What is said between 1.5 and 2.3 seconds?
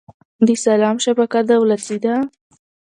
دولتي ده؟